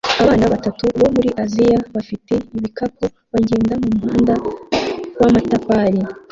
[0.23, 4.33] Abana batatu bo muri Aziya bafite ibikapu bagenda mumuhanda
[5.19, 5.99] wamatafari